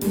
U 0.00 0.04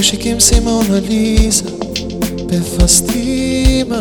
shikim 0.00 0.38
si 0.40 0.60
Mona 0.60 1.00
Lisa 1.08 1.64
Pe 2.48 2.58
fastima 2.76 4.00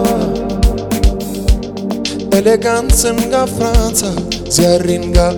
Elegancën 2.35 3.15
nga 3.31 3.45
Franca 3.47 4.11
Zjarin 4.51 5.07
nga 5.15 5.29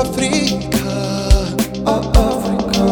Afrika 0.00 0.96
A 1.84 2.00
Afrika 2.16 2.90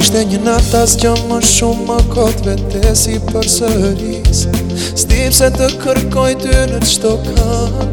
Ishte 0.00 0.24
një 0.30 0.40
natas 0.46 0.96
që 1.04 1.12
më 1.28 1.38
shumë 1.52 1.84
më 1.90 2.00
kotë 2.16 2.42
Vete 2.56 2.96
si 3.00 3.20
për 3.28 3.44
sëris 3.56 4.44
Stim 5.04 5.28
se 5.36 5.52
të 5.58 5.68
kërkoj 5.84 6.32
ty 6.40 6.54
në 6.72 6.80
qëto 6.80 7.12
kanë 7.28 7.88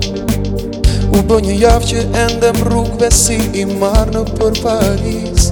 U 1.11 1.25
bë 1.27 1.43
një 1.49 1.59
javë 1.67 1.91
që 1.91 2.05
endem 2.27 2.63
rrugve 2.69 3.11
si 3.11 3.35
i 3.51 3.67
marë 3.75 4.13
në 4.15 4.23
për 4.39 4.63
Paris 4.63 5.51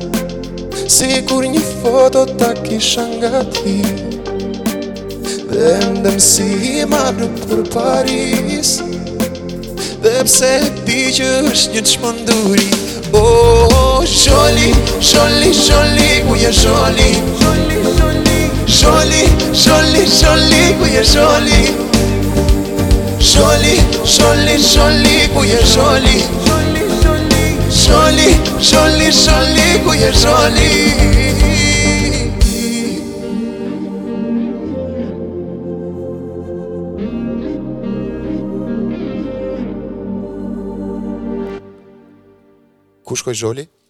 Si 0.91 1.07
kur 1.27 1.45
një 1.47 1.59
foto 1.81 2.25
ta 2.39 2.49
kisha 2.67 3.03
nga 3.19 3.31
ti 3.55 3.77
Dhe 5.51 5.71
ndëm 5.95 6.17
si 6.19 6.47
i 6.81 6.87
madru 6.93 7.29
për 7.45 7.61
Paris 7.73 8.71
Dhe 10.03 10.13
pse 10.27 10.49
ti 10.83 10.99
që 11.15 11.29
është 11.51 11.77
një 11.77 11.81
të 11.85 11.93
shmonduri 11.93 12.67
O, 13.15 13.23
oh, 13.23 13.97
sholi, 14.17 14.73
sholi, 15.11 15.53
sholi, 15.63 16.09
ku 16.27 16.35
je 16.43 16.51
sholi 16.59 17.09
Sholi, 18.81 19.23
sholi, 19.63 20.03
sholi, 20.19 20.63
ku 20.81 20.91
je 20.95 21.07
sholi 21.15 21.61
Sholi, 23.31 23.75
sholi, 24.17 24.59
sholi, 24.73 25.19
ku 25.37 25.47
je 25.53 25.63
sholi 25.73 26.17
Sholi, 26.47 26.90
σόλι, 27.71 28.31
σόλι, 28.63 29.11
σόλι, 29.11 29.83
κουγε 29.85 30.11
ζόλι 30.11 30.59
Κούσκο 43.03 43.33
ζόλι 43.33 43.80